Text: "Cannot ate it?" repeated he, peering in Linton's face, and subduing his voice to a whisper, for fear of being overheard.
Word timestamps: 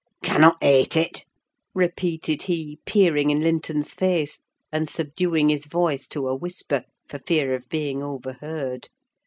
"Cannot 0.23 0.57
ate 0.63 0.95
it?" 0.97 1.25
repeated 1.75 2.41
he, 2.41 2.79
peering 2.87 3.29
in 3.29 3.41
Linton's 3.41 3.93
face, 3.93 4.39
and 4.71 4.89
subduing 4.89 5.49
his 5.49 5.67
voice 5.67 6.07
to 6.07 6.27
a 6.27 6.35
whisper, 6.35 6.85
for 7.07 7.19
fear 7.19 7.53
of 7.53 7.69
being 7.69 8.01
overheard. 8.01 8.89